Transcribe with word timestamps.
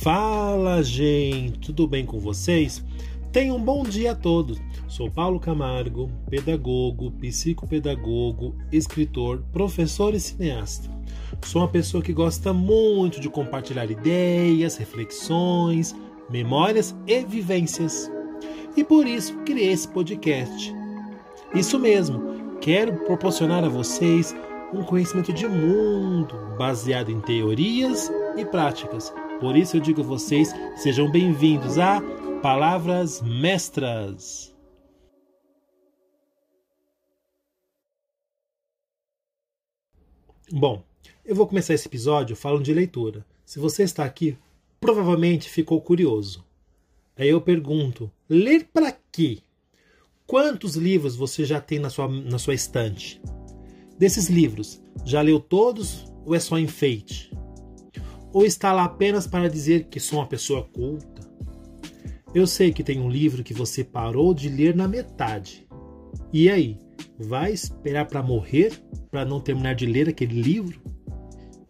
Fala, 0.00 0.82
gente, 0.82 1.58
tudo 1.58 1.86
bem 1.86 2.06
com 2.06 2.18
vocês? 2.18 2.82
Tenham 3.30 3.56
um 3.56 3.62
bom 3.62 3.82
dia 3.82 4.12
a 4.12 4.14
todos. 4.14 4.58
Sou 4.88 5.10
Paulo 5.10 5.38
Camargo, 5.38 6.10
pedagogo, 6.30 7.10
psicopedagogo, 7.20 8.54
escritor, 8.72 9.44
professor 9.52 10.14
e 10.14 10.20
cineasta. 10.20 10.90
Sou 11.44 11.60
uma 11.60 11.68
pessoa 11.68 12.02
que 12.02 12.14
gosta 12.14 12.50
muito 12.50 13.20
de 13.20 13.28
compartilhar 13.28 13.90
ideias, 13.90 14.78
reflexões, 14.78 15.94
memórias 16.30 16.96
e 17.06 17.22
vivências. 17.22 18.10
E 18.74 18.82
por 18.82 19.06
isso 19.06 19.36
criei 19.44 19.70
esse 19.70 19.86
podcast. 19.86 20.74
Isso 21.54 21.78
mesmo, 21.78 22.56
quero 22.62 23.04
proporcionar 23.04 23.64
a 23.64 23.68
vocês 23.68 24.34
um 24.72 24.82
conhecimento 24.82 25.30
de 25.30 25.46
mundo 25.46 26.34
baseado 26.56 27.10
em 27.10 27.20
teorias 27.20 28.10
e 28.38 28.46
práticas 28.46 29.12
por 29.40 29.56
isso 29.56 29.78
eu 29.78 29.80
digo 29.80 30.02
a 30.02 30.04
vocês, 30.04 30.52
sejam 30.76 31.10
bem-vindos 31.10 31.78
a 31.78 32.02
Palavras 32.42 33.22
Mestras. 33.22 34.54
Bom, 40.52 40.84
eu 41.24 41.34
vou 41.34 41.46
começar 41.46 41.72
esse 41.72 41.88
episódio 41.88 42.36
falando 42.36 42.64
de 42.64 42.74
leitura. 42.74 43.24
Se 43.44 43.58
você 43.58 43.82
está 43.82 44.04
aqui, 44.04 44.36
provavelmente 44.78 45.48
ficou 45.48 45.80
curioso. 45.80 46.44
Aí 47.16 47.30
eu 47.30 47.40
pergunto: 47.40 48.10
ler 48.28 48.68
para 48.70 48.92
quê? 49.10 49.38
Quantos 50.26 50.76
livros 50.76 51.16
você 51.16 51.46
já 51.46 51.60
tem 51.60 51.78
na 51.78 51.88
sua, 51.88 52.06
na 52.08 52.38
sua 52.38 52.54
estante? 52.54 53.20
Desses 53.98 54.28
livros, 54.28 54.82
já 55.04 55.22
leu 55.22 55.40
todos 55.40 56.04
ou 56.26 56.34
é 56.34 56.40
só 56.40 56.58
enfeite? 56.58 57.30
Ou 58.32 58.44
está 58.44 58.72
lá 58.72 58.84
apenas 58.84 59.26
para 59.26 59.48
dizer 59.48 59.84
que 59.84 59.98
sou 59.98 60.18
uma 60.18 60.26
pessoa 60.26 60.62
culta? 60.62 61.28
Eu 62.32 62.46
sei 62.46 62.72
que 62.72 62.84
tem 62.84 63.00
um 63.00 63.10
livro 63.10 63.42
que 63.42 63.52
você 63.52 63.82
parou 63.82 64.32
de 64.32 64.48
ler 64.48 64.74
na 64.74 64.86
metade. 64.86 65.66
E 66.32 66.48
aí, 66.48 66.78
vai 67.18 67.52
esperar 67.52 68.06
para 68.06 68.22
morrer 68.22 68.72
para 69.10 69.24
não 69.24 69.40
terminar 69.40 69.74
de 69.74 69.84
ler 69.84 70.08
aquele 70.08 70.40
livro? 70.40 70.80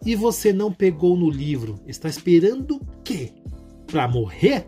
E 0.05 0.15
você 0.15 0.53
não 0.53 0.73
pegou 0.73 1.17
no 1.17 1.31
livro, 1.31 1.81
está 1.87 2.09
esperando 2.09 2.77
o 2.77 3.03
quê? 3.03 3.33
Para 3.87 4.09
morrer? 4.09 4.67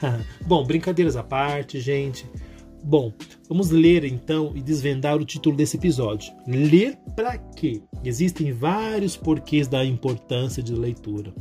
Bom, 0.46 0.64
brincadeiras 0.64 1.16
à 1.16 1.22
parte, 1.22 1.80
gente. 1.80 2.26
Bom, 2.88 3.12
vamos 3.48 3.70
ler 3.70 4.04
então 4.04 4.52
e 4.54 4.62
desvendar 4.62 5.16
o 5.16 5.24
título 5.24 5.56
desse 5.56 5.76
episódio. 5.76 6.32
Ler 6.46 6.96
para 7.16 7.36
quê? 7.36 7.82
Existem 8.04 8.52
vários 8.52 9.16
porquês 9.16 9.66
da 9.66 9.84
importância 9.84 10.62
de 10.62 10.72
leitura. 10.72 11.34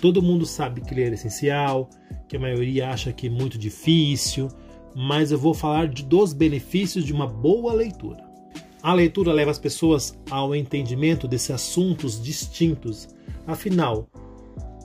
Todo 0.00 0.22
mundo 0.22 0.46
sabe 0.46 0.80
que 0.80 0.94
ler 0.94 1.10
é 1.10 1.14
essencial, 1.14 1.90
que 2.28 2.36
a 2.36 2.38
maioria 2.38 2.90
acha 2.90 3.12
que 3.12 3.26
é 3.26 3.30
muito 3.30 3.58
difícil, 3.58 4.46
mas 4.94 5.32
eu 5.32 5.38
vou 5.38 5.52
falar 5.52 5.88
de, 5.88 6.04
dos 6.04 6.32
benefícios 6.32 7.04
de 7.04 7.12
uma 7.12 7.26
boa 7.26 7.72
leitura. 7.72 8.22
A 8.80 8.94
leitura 8.94 9.32
leva 9.32 9.50
as 9.50 9.58
pessoas 9.58 10.16
ao 10.30 10.54
entendimento 10.54 11.26
desses 11.26 11.50
assuntos 11.50 12.22
distintos. 12.22 13.08
Afinal, 13.44 14.08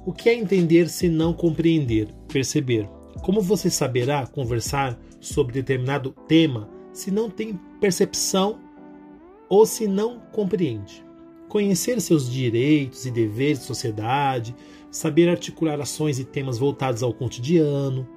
o 0.03 0.11
que 0.11 0.29
é 0.29 0.33
entender 0.33 0.89
se 0.89 1.09
não 1.09 1.31
compreender, 1.31 2.07
perceber? 2.27 2.89
Como 3.21 3.39
você 3.39 3.69
saberá 3.69 4.25
conversar 4.25 4.97
sobre 5.27 5.53
determinado 5.53 6.11
tema 6.27 6.69
se 6.91 7.11
não 7.11 7.29
tem 7.29 7.59
percepção 7.79 8.59
ou 9.47 9.65
se 9.65 9.87
não 9.87 10.19
compreende. 10.31 11.05
Conhecer 11.47 12.01
seus 12.01 12.29
direitos 12.29 13.05
e 13.05 13.11
deveres 13.11 13.59
de 13.59 13.65
sociedade, 13.65 14.55
saber 14.91 15.29
articular 15.29 15.79
ações 15.79 16.19
e 16.19 16.25
temas 16.25 16.57
voltados 16.57 17.03
ao 17.03 17.13
cotidiano, 17.13 18.07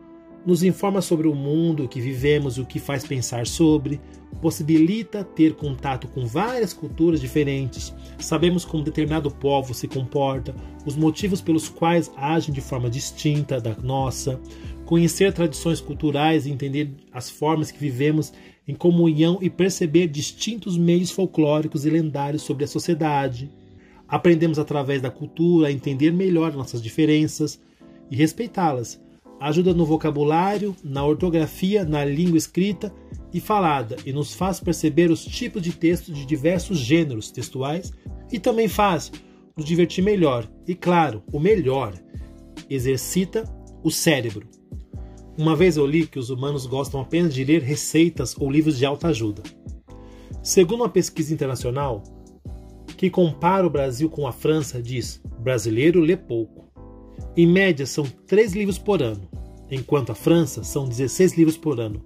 nos 0.44 0.62
informa 0.62 1.02
sobre 1.02 1.28
o 1.28 1.34
mundo 1.34 1.88
que 1.88 2.00
vivemos 2.00 2.58
o 2.58 2.64
que 2.64 2.78
faz 2.78 3.04
pensar 3.04 3.46
sobre, 3.46 4.00
possibilita 4.40 5.22
ter 5.22 5.54
contato 5.54 6.08
com 6.08 6.26
várias 6.26 6.72
culturas 6.72 7.20
diferentes, 7.20 7.94
sabemos 8.18 8.64
como 8.64 8.82
determinado 8.82 9.30
povo 9.30 9.74
se 9.74 9.86
comporta, 9.86 10.54
os 10.86 10.96
motivos 10.96 11.40
pelos 11.40 11.68
quais 11.68 12.10
agem 12.16 12.54
de 12.54 12.60
forma 12.60 12.88
distinta 12.88 13.60
da 13.60 13.76
nossa, 13.82 14.40
conhecer 14.86 15.32
tradições 15.32 15.80
culturais 15.80 16.46
e 16.46 16.50
entender 16.50 16.92
as 17.12 17.28
formas 17.28 17.70
que 17.70 17.78
vivemos 17.78 18.32
em 18.66 18.74
comunhão 18.74 19.38
e 19.40 19.50
perceber 19.50 20.06
distintos 20.06 20.76
meios 20.78 21.10
folclóricos 21.10 21.84
e 21.84 21.90
lendários 21.90 22.42
sobre 22.42 22.64
a 22.64 22.68
sociedade. 22.68 23.50
Aprendemos 24.08 24.58
através 24.58 25.02
da 25.02 25.10
cultura 25.10 25.68
a 25.68 25.72
entender 25.72 26.12
melhor 26.12 26.52
nossas 26.52 26.82
diferenças 26.82 27.60
e 28.10 28.16
respeitá-las. 28.16 29.00
Ajuda 29.40 29.72
no 29.72 29.86
vocabulário, 29.86 30.76
na 30.84 31.02
ortografia, 31.02 31.82
na 31.82 32.04
língua 32.04 32.36
escrita 32.36 32.92
e 33.32 33.40
falada 33.40 33.96
e 34.04 34.12
nos 34.12 34.34
faz 34.34 34.60
perceber 34.60 35.10
os 35.10 35.24
tipos 35.24 35.62
de 35.62 35.72
texto 35.72 36.12
de 36.12 36.26
diversos 36.26 36.78
gêneros 36.78 37.30
textuais 37.30 37.90
e 38.30 38.38
também 38.38 38.68
faz 38.68 39.10
nos 39.56 39.64
divertir 39.64 40.04
melhor. 40.04 40.46
E 40.68 40.74
claro, 40.74 41.22
o 41.32 41.40
melhor, 41.40 41.94
exercita 42.68 43.44
o 43.82 43.90
cérebro. 43.90 44.46
Uma 45.38 45.56
vez 45.56 45.78
eu 45.78 45.86
li 45.86 46.06
que 46.06 46.18
os 46.18 46.28
humanos 46.28 46.66
gostam 46.66 47.00
apenas 47.00 47.32
de 47.32 47.42
ler 47.42 47.62
receitas 47.62 48.36
ou 48.38 48.50
livros 48.50 48.76
de 48.76 48.84
alta 48.84 49.08
ajuda. 49.08 49.42
Segundo 50.42 50.80
uma 50.80 50.88
pesquisa 50.88 51.32
internacional 51.32 52.02
que 52.94 53.08
compara 53.08 53.66
o 53.66 53.70
Brasil 53.70 54.10
com 54.10 54.26
a 54.26 54.32
França, 54.32 54.82
diz: 54.82 55.22
brasileiro 55.38 56.00
lê 56.00 56.14
pouco. 56.14 56.69
Em 57.36 57.46
média, 57.46 57.86
são 57.86 58.04
3 58.26 58.52
livros 58.52 58.78
por 58.78 59.02
ano, 59.02 59.28
enquanto 59.70 60.10
a 60.10 60.14
França 60.14 60.64
são 60.64 60.88
16 60.88 61.36
livros 61.36 61.56
por 61.56 61.80
ano. 61.80 62.04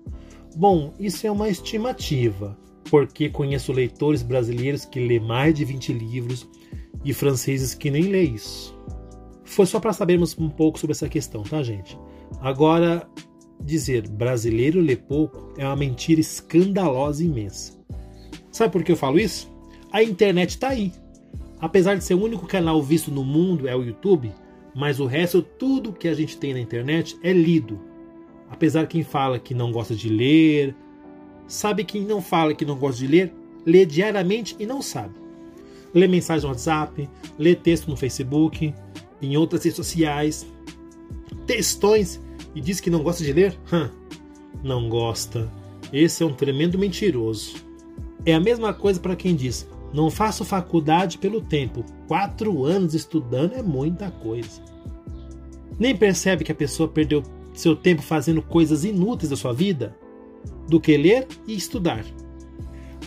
Bom, 0.56 0.92
isso 0.98 1.26
é 1.26 1.30
uma 1.30 1.48
estimativa, 1.48 2.56
porque 2.90 3.28
conheço 3.28 3.72
leitores 3.72 4.22
brasileiros 4.22 4.84
que 4.84 5.00
lê 5.00 5.18
mais 5.18 5.54
de 5.54 5.64
20 5.64 5.92
livros 5.92 6.48
e 7.04 7.12
franceses 7.12 7.74
que 7.74 7.90
nem 7.90 8.04
lê 8.04 8.22
isso. 8.22 8.74
Foi 9.44 9.66
só 9.66 9.80
para 9.80 9.92
sabermos 9.92 10.36
um 10.38 10.48
pouco 10.48 10.78
sobre 10.78 10.92
essa 10.92 11.08
questão, 11.08 11.42
tá, 11.42 11.62
gente? 11.62 11.98
Agora, 12.40 13.08
dizer 13.60 14.08
brasileiro 14.08 14.80
lê 14.80 14.96
pouco 14.96 15.52
é 15.56 15.66
uma 15.66 15.76
mentira 15.76 16.20
escandalosa 16.20 17.22
e 17.22 17.26
imensa. 17.26 17.72
Sabe 18.50 18.72
por 18.72 18.84
que 18.84 18.92
eu 18.92 18.96
falo 18.96 19.18
isso? 19.18 19.50
A 19.90 20.02
internet 20.02 20.50
está 20.50 20.68
aí. 20.68 20.92
Apesar 21.60 21.96
de 21.96 22.04
ser 22.04 22.14
o 22.14 22.22
único 22.22 22.46
canal 22.46 22.82
visto 22.82 23.10
no 23.10 23.24
mundo 23.24 23.66
é 23.66 23.74
o 23.74 23.82
YouTube, 23.82 24.32
mas 24.74 24.98
o 24.98 25.06
resto, 25.06 25.40
tudo 25.40 25.92
que 25.92 26.08
a 26.08 26.14
gente 26.14 26.36
tem 26.36 26.52
na 26.52 26.60
internet 26.60 27.16
é 27.22 27.32
lido. 27.32 27.78
Apesar 28.50 28.86
quem 28.86 29.02
fala 29.02 29.38
que 29.38 29.54
não 29.54 29.70
gosta 29.70 29.94
de 29.94 30.08
ler, 30.08 30.74
sabe 31.46 31.84
quem 31.84 32.02
não 32.02 32.20
fala 32.20 32.54
que 32.54 32.64
não 32.64 32.76
gosta 32.76 33.00
de 33.00 33.06
ler, 33.06 33.32
lê 33.64 33.86
diariamente 33.86 34.56
e 34.58 34.66
não 34.66 34.82
sabe. 34.82 35.14
Lê 35.92 36.08
mensagem 36.08 36.42
no 36.42 36.48
WhatsApp, 36.48 37.08
lê 37.38 37.54
texto 37.54 37.88
no 37.88 37.96
Facebook, 37.96 38.74
em 39.22 39.36
outras 39.36 39.62
redes 39.62 39.76
sociais, 39.76 40.46
textões 41.46 42.20
e 42.54 42.60
diz 42.60 42.80
que 42.80 42.90
não 42.90 43.02
gosta 43.02 43.22
de 43.24 43.32
ler? 43.32 43.58
Não 44.62 44.88
gosta. 44.88 45.52
Esse 45.92 46.22
é 46.22 46.26
um 46.26 46.32
tremendo 46.32 46.78
mentiroso. 46.78 47.56
É 48.24 48.32
a 48.32 48.40
mesma 48.40 48.72
coisa 48.72 48.98
para 48.98 49.16
quem 49.16 49.34
diz: 49.34 49.68
não 49.94 50.10
faço 50.10 50.44
faculdade 50.44 51.18
pelo 51.18 51.40
tempo. 51.40 51.84
Quatro 52.08 52.64
anos 52.64 52.94
estudando 52.94 53.54
é 53.54 53.62
muita 53.62 54.10
coisa. 54.10 54.60
Nem 55.78 55.96
percebe 55.96 56.42
que 56.42 56.50
a 56.50 56.54
pessoa 56.54 56.88
perdeu 56.88 57.22
seu 57.54 57.76
tempo 57.76 58.02
fazendo 58.02 58.42
coisas 58.42 58.84
inúteis 58.84 59.30
da 59.30 59.36
sua 59.36 59.52
vida 59.52 59.96
do 60.68 60.80
que 60.80 60.96
ler 60.96 61.28
e 61.46 61.54
estudar. 61.54 62.04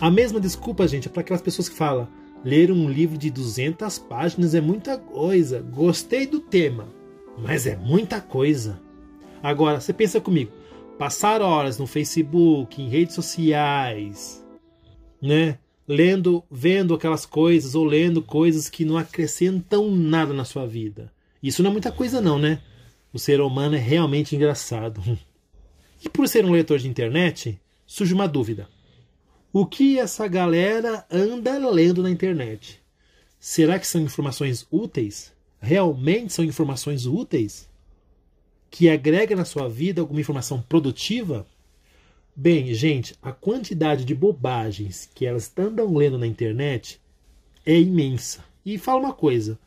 A 0.00 0.10
mesma 0.10 0.40
desculpa, 0.40 0.88
gente, 0.88 1.08
é 1.08 1.10
para 1.10 1.20
aquelas 1.20 1.42
pessoas 1.42 1.68
que 1.68 1.76
falam: 1.76 2.08
ler 2.42 2.72
um 2.72 2.88
livro 2.88 3.18
de 3.18 3.30
200 3.30 3.98
páginas 3.98 4.54
é 4.54 4.60
muita 4.60 4.96
coisa. 4.96 5.60
Gostei 5.60 6.26
do 6.26 6.40
tema, 6.40 6.88
mas 7.36 7.66
é 7.66 7.76
muita 7.76 8.18
coisa. 8.18 8.80
Agora, 9.42 9.78
você 9.78 9.92
pensa 9.92 10.22
comigo, 10.22 10.52
passar 10.98 11.42
horas 11.42 11.78
no 11.78 11.86
Facebook, 11.86 12.80
em 12.80 12.88
redes 12.88 13.14
sociais, 13.14 14.42
né? 15.20 15.58
Lendo, 15.88 16.44
vendo 16.50 16.94
aquelas 16.94 17.24
coisas 17.24 17.74
ou 17.74 17.84
lendo 17.84 18.20
coisas 18.22 18.68
que 18.68 18.84
não 18.84 18.98
acrescentam 18.98 19.90
nada 19.90 20.34
na 20.34 20.44
sua 20.44 20.66
vida. 20.66 21.10
Isso 21.42 21.62
não 21.62 21.70
é 21.70 21.72
muita 21.72 21.90
coisa 21.90 22.20
não, 22.20 22.38
né? 22.38 22.60
O 23.12 23.18
ser 23.18 23.40
humano 23.40 23.74
é 23.74 23.78
realmente 23.78 24.36
engraçado. 24.36 25.02
E 26.00 26.08
por 26.08 26.28
ser 26.28 26.44
um 26.44 26.52
leitor 26.52 26.78
de 26.78 26.86
internet, 26.86 27.60
surge 27.84 28.14
uma 28.14 28.28
dúvida. 28.28 28.68
O 29.52 29.66
que 29.66 29.98
essa 29.98 30.28
galera 30.28 31.04
anda 31.10 31.58
lendo 31.68 32.04
na 32.04 32.08
internet? 32.08 32.80
Será 33.40 33.80
que 33.80 33.86
são 33.86 34.00
informações 34.00 34.64
úteis? 34.70 35.32
Realmente 35.60 36.32
são 36.32 36.44
informações 36.44 37.04
úteis? 37.04 37.68
que 38.70 38.88
agrega 38.88 39.34
na 39.34 39.44
sua 39.44 39.68
vida 39.68 40.00
alguma 40.00 40.20
informação 40.20 40.60
produtiva? 40.62 41.46
Bem, 42.40 42.72
gente, 42.72 43.16
a 43.20 43.32
quantidade 43.32 44.04
de 44.04 44.14
bobagens 44.14 45.10
que 45.12 45.26
elas 45.26 45.52
andam 45.58 45.92
lendo 45.92 46.16
na 46.16 46.24
internet 46.24 47.00
é 47.66 47.76
imensa. 47.76 48.44
E 48.64 48.78
fala 48.78 49.00
uma 49.00 49.12
coisa: 49.12 49.58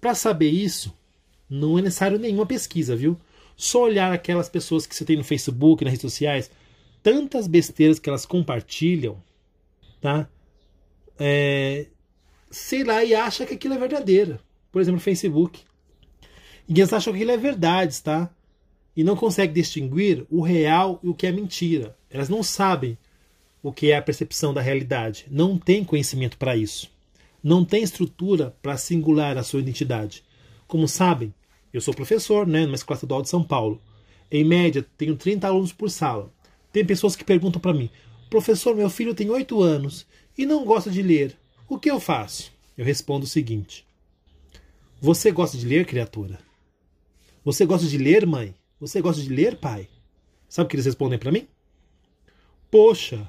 para 0.00 0.12
saber 0.12 0.50
isso, 0.50 0.92
Não 1.48 1.78
é 1.78 1.82
necessário 1.82 2.18
nenhuma 2.18 2.44
pesquisa, 2.44 2.96
viu? 2.96 3.16
Só 3.56 3.84
olhar 3.84 4.12
aquelas 4.12 4.48
pessoas 4.48 4.88
que 4.88 4.96
você 4.96 5.04
tem 5.04 5.16
no 5.16 5.22
Facebook, 5.22 5.84
nas 5.84 5.92
redes 5.92 6.02
sociais, 6.02 6.50
tantas 7.00 7.46
besteiras 7.46 8.00
que 8.00 8.08
elas 8.08 8.26
compartilham, 8.26 9.22
tá? 10.00 10.28
É, 11.20 11.86
sei 12.50 12.82
lá, 12.82 13.04
e 13.04 13.14
acha 13.14 13.46
que 13.46 13.54
aquilo 13.54 13.74
é 13.74 13.78
verdadeiro. 13.78 14.40
Por 14.72 14.82
exemplo, 14.82 14.96
no 14.96 15.00
Facebook. 15.00 15.62
E 16.68 16.72
eles 16.72 16.92
acham 16.92 17.12
que 17.12 17.18
aquilo 17.20 17.30
é 17.30 17.36
verdade, 17.36 18.02
tá? 18.02 18.28
E 18.96 19.04
não 19.04 19.14
consegue 19.14 19.52
distinguir 19.52 20.26
o 20.30 20.40
real 20.40 20.98
e 21.02 21.08
o 21.08 21.14
que 21.14 21.26
é 21.26 21.32
mentira. 21.32 21.96
Elas 22.10 22.28
não 22.28 22.42
sabem 22.42 22.96
o 23.62 23.72
que 23.72 23.90
é 23.90 23.96
a 23.96 24.02
percepção 24.02 24.54
da 24.54 24.60
realidade. 24.60 25.26
Não 25.30 25.58
tem 25.58 25.84
conhecimento 25.84 26.38
para 26.38 26.56
isso. 26.56 26.90
Não 27.42 27.64
tem 27.64 27.82
estrutura 27.82 28.56
para 28.62 28.76
singular 28.76 29.36
a 29.36 29.42
sua 29.42 29.60
identidade. 29.60 30.24
Como 30.66 30.88
sabem, 30.88 31.32
eu 31.72 31.80
sou 31.80 31.92
professor, 31.92 32.46
né, 32.46 32.64
numa 32.64 32.74
escola 32.74 32.96
estadual 32.96 33.22
de 33.22 33.28
São 33.28 33.42
Paulo. 33.42 33.80
Em 34.30 34.42
média, 34.44 34.84
tenho 34.96 35.14
30 35.14 35.46
alunos 35.46 35.72
por 35.72 35.90
sala. 35.90 36.32
Tem 36.72 36.84
pessoas 36.84 37.14
que 37.14 37.24
perguntam 37.24 37.60
para 37.60 37.74
mim: 37.74 37.90
professor, 38.30 38.74
meu 38.74 38.88
filho 38.88 39.14
tem 39.14 39.30
8 39.30 39.62
anos 39.62 40.06
e 40.36 40.46
não 40.46 40.64
gosta 40.64 40.90
de 40.90 41.02
ler. 41.02 41.36
O 41.68 41.78
que 41.78 41.90
eu 41.90 42.00
faço? 42.00 42.52
Eu 42.76 42.84
respondo 42.84 43.24
o 43.24 43.28
seguinte: 43.28 43.86
Você 45.00 45.30
gosta 45.30 45.56
de 45.56 45.66
ler, 45.66 45.86
criatura? 45.86 46.38
Você 47.44 47.64
gosta 47.64 47.86
de 47.86 47.98
ler, 47.98 48.26
mãe? 48.26 48.54
Você 48.78 49.00
gosta 49.00 49.22
de 49.22 49.30
ler, 49.30 49.56
pai? 49.56 49.88
Sabe 50.48 50.66
o 50.66 50.68
que 50.68 50.76
eles 50.76 50.84
respondem 50.84 51.18
para 51.18 51.32
mim? 51.32 51.48
Poxa, 52.70 53.26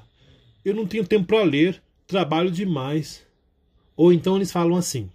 eu 0.62 0.74
não 0.74 0.86
tenho 0.86 1.06
tempo 1.06 1.26
para 1.26 1.42
ler, 1.42 1.82
trabalho 2.06 2.50
demais. 2.50 3.26
Ou 3.96 4.12
então 4.12 4.36
eles 4.36 4.52
falam 4.52 4.76
assim: 4.76 5.10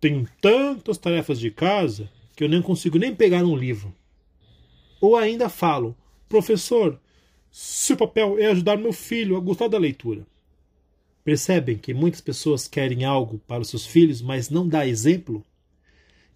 Tenho 0.00 0.26
tantas 0.40 0.96
tarefas 0.96 1.38
de 1.38 1.50
casa 1.50 2.10
que 2.34 2.42
eu 2.42 2.48
nem 2.48 2.62
consigo 2.62 2.98
nem 2.98 3.14
pegar 3.14 3.44
um 3.44 3.56
livro. 3.56 3.94
Ou 4.98 5.14
ainda 5.14 5.50
falam: 5.50 5.94
Professor, 6.26 6.98
seu 7.50 7.96
papel 7.96 8.38
é 8.38 8.46
ajudar 8.46 8.78
meu 8.78 8.92
filho 8.92 9.36
a 9.36 9.40
gostar 9.40 9.68
da 9.68 9.78
leitura. 9.78 10.26
Percebem 11.22 11.76
que 11.76 11.92
muitas 11.92 12.20
pessoas 12.20 12.66
querem 12.66 13.04
algo 13.04 13.38
para 13.46 13.62
os 13.62 13.68
seus 13.68 13.86
filhos, 13.86 14.22
mas 14.22 14.48
não 14.48 14.66
dá 14.66 14.86
exemplo? 14.86 15.44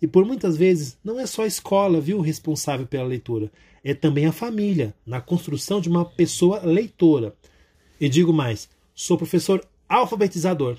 E 0.01 0.07
por 0.07 0.25
muitas 0.25 0.57
vezes 0.57 0.97
não 1.03 1.19
é 1.19 1.27
só 1.27 1.43
a 1.43 1.47
escola, 1.47 2.01
viu, 2.01 2.21
responsável 2.21 2.87
pela 2.87 3.07
leitura, 3.07 3.51
é 3.83 3.95
também 3.95 4.27
a 4.27 4.33
família, 4.33 4.95
na 5.07 5.21
construção 5.21 5.81
de 5.81 5.89
uma 5.89 6.05
pessoa 6.05 6.61
leitora. 6.65 7.35
E 8.01 8.09
digo 8.09 8.33
mais, 8.33 8.69
sou 8.95 9.17
professor 9.17 9.65
alfabetizador. 9.89 10.79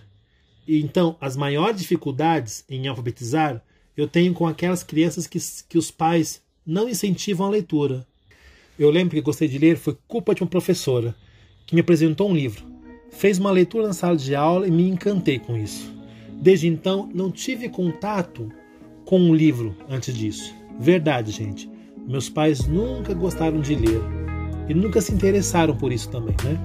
E 0.68 0.80
então 0.80 1.18
as 1.20 1.36
maiores 1.36 1.82
dificuldades 1.82 2.64
em 2.70 2.88
alfabetizar 2.88 3.64
eu 3.98 4.08
tenho 4.08 4.34
com 4.34 4.48
aquelas 4.48 4.82
crianças 4.82 5.28
que, 5.28 5.38
que 5.68 5.78
os 5.78 5.92
pais 5.92 6.42
não 6.66 6.88
incentivam 6.88 7.48
a 7.48 7.50
leitura. 7.50 8.08
Eu 8.78 8.90
lembro 8.90 9.16
que 9.16 9.22
gostei 9.22 9.48
de 9.48 9.58
ler 9.58 9.76
foi 9.76 9.98
culpa 10.08 10.34
de 10.34 10.42
uma 10.42 10.50
professora 10.50 11.14
que 11.66 11.76
me 11.76 11.82
apresentou 11.82 12.30
um 12.30 12.34
livro. 12.34 12.64
Fez 13.12 13.38
uma 13.38 13.52
leitura 13.52 13.88
na 13.88 13.94
sala 13.94 14.16
de 14.16 14.34
aula 14.34 14.68
e 14.68 14.72
me 14.72 14.88
encantei 14.88 15.38
com 15.38 15.58
isso. 15.58 15.94
Desde 16.32 16.68
então 16.68 17.10
não 17.14 17.30
tive 17.30 17.68
contato 17.68 18.50
com 19.10 19.20
um 19.20 19.34
livro 19.34 19.76
antes 19.90 20.16
disso. 20.16 20.54
Verdade, 20.80 21.32
gente. 21.32 21.68
Meus 22.08 22.30
pais 22.30 22.68
nunca 22.68 23.12
gostaram 23.12 23.60
de 23.60 23.74
ler 23.74 24.00
e 24.68 24.74
nunca 24.76 25.02
se 25.02 25.12
interessaram 25.12 25.76
por 25.76 25.92
isso 25.92 26.10
também, 26.10 26.36
né? 26.44 26.56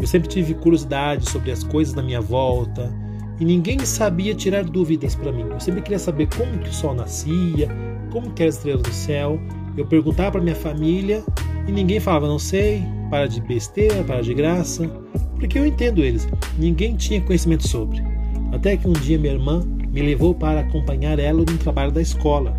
Eu 0.00 0.06
sempre 0.06 0.26
tive 0.26 0.54
curiosidade 0.54 1.28
sobre 1.28 1.50
as 1.50 1.62
coisas 1.62 1.92
da 1.92 2.02
minha 2.02 2.22
volta 2.22 2.90
e 3.38 3.44
ninguém 3.44 3.78
sabia 3.80 4.34
tirar 4.34 4.64
dúvidas 4.64 5.14
para 5.14 5.30
mim. 5.30 5.42
Eu 5.50 5.60
sempre 5.60 5.82
queria 5.82 5.98
saber 5.98 6.30
como 6.34 6.58
que 6.60 6.70
o 6.70 6.72
sol 6.72 6.94
nascia, 6.94 7.68
como 8.10 8.30
que 8.30 8.42
as 8.42 8.54
estrelas 8.54 8.82
do 8.82 8.92
céu. 8.92 9.38
Eu 9.76 9.84
perguntava 9.84 10.32
para 10.32 10.40
minha 10.40 10.56
família 10.56 11.22
e 11.68 11.72
ninguém 11.72 12.00
falava, 12.00 12.26
não 12.26 12.38
sei, 12.38 12.82
para 13.10 13.26
de 13.26 13.42
besteira, 13.42 14.02
para 14.02 14.22
de 14.22 14.32
graça, 14.32 14.88
porque 15.38 15.58
eu 15.58 15.66
entendo 15.66 16.02
eles. 16.02 16.26
Ninguém 16.58 16.96
tinha 16.96 17.20
conhecimento 17.20 17.68
sobre. 17.68 18.02
Até 18.50 18.78
que 18.78 18.88
um 18.88 18.94
dia 18.94 19.18
minha 19.18 19.34
irmã 19.34 19.73
me 19.94 20.02
levou 20.02 20.34
para 20.34 20.60
acompanhar 20.60 21.20
ela 21.20 21.38
no 21.38 21.56
trabalho 21.56 21.92
da 21.92 22.02
escola, 22.02 22.58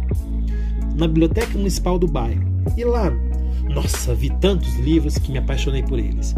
na 0.96 1.06
biblioteca 1.06 1.58
municipal 1.58 2.00
do 2.00 2.08
bairro. 2.08 2.42
E 2.78 2.86
lá, 2.86 3.12
nossa, 3.74 4.16
vi 4.16 4.30
tantos 4.40 4.74
livros 4.78 5.18
que 5.18 5.34
me 5.34 5.38
apaixonei 5.38 5.84
por 5.84 6.00
eles. 6.00 6.34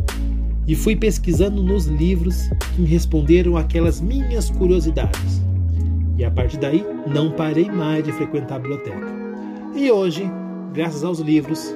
E 0.66 0.76
fui 0.76 0.96
pesquisando 0.96 1.62
nos 1.62 1.86
livros 1.86 2.50
que 2.74 2.82
me 2.82 2.88
responderam 2.88 3.56
aquelas 3.56 4.02
minhas 4.02 4.50
curiosidades. 4.50 5.40
E 6.18 6.26
a 6.26 6.32
partir 6.32 6.58
daí, 6.58 6.84
não 7.06 7.30
parei 7.30 7.70
mais 7.70 8.04
de 8.04 8.12
frequentar 8.12 8.56
a 8.56 8.60
biblioteca. 8.60 9.08
E 9.76 9.92
hoje, 9.92 10.24
graças 10.74 11.04
aos 11.04 11.20
livros, 11.20 11.76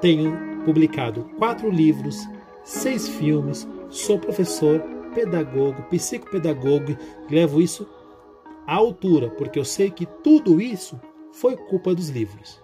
tenho 0.00 0.34
publicado 0.64 1.26
quatro 1.38 1.70
livros, 1.70 2.26
seis 2.64 3.06
filmes, 3.08 3.68
sou 3.90 4.18
professor, 4.18 4.80
pedagogo, 5.14 5.82
psicopedagogo, 5.90 6.96
levo 7.30 7.60
isso 7.60 7.86
à 8.68 8.74
altura, 8.74 9.30
porque 9.30 9.58
eu 9.58 9.64
sei 9.64 9.90
que 9.90 10.04
tudo 10.22 10.60
isso 10.60 11.00
foi 11.32 11.56
culpa 11.56 11.94
dos 11.94 12.10
livros. 12.10 12.62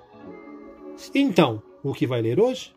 Então, 1.15 1.63
o 1.83 1.95
que 1.95 2.07
vai 2.07 2.21
ler 2.21 2.39
hoje? 2.39 2.75